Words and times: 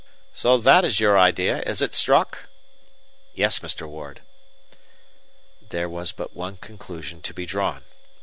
"So 0.33 0.57
that 0.57 0.83
is 0.83 0.99
your 0.99 1.15
idea, 1.19 1.61
is 1.61 1.79
it, 1.79 1.93
Strock?" 1.93 2.49
"Yes, 3.35 3.59
Mr. 3.59 3.87
Ward." 3.87 4.23
There 5.69 5.87
was 5.87 6.11
but 6.11 6.35
one 6.35 6.57
conclusion 6.57 7.21
to 7.21 7.35
be 7.35 7.45
drawn. 7.45 7.83